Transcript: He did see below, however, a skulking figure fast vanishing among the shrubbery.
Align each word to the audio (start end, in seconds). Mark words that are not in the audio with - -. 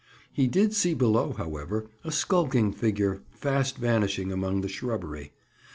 He 0.33 0.47
did 0.47 0.73
see 0.73 0.95
below, 0.95 1.33
however, 1.33 1.85
a 2.03 2.11
skulking 2.11 2.73
figure 2.73 3.21
fast 3.29 3.77
vanishing 3.77 4.31
among 4.31 4.61
the 4.61 4.67
shrubbery. 4.67 5.31